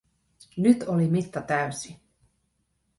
Nyt 0.57 0.83
oli 0.87 1.07
mitta 1.07 1.41
täysi. 1.41 1.99